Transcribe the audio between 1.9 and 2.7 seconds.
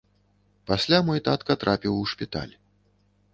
у шпіталь.